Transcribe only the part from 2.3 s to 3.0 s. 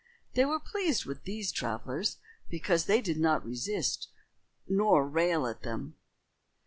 because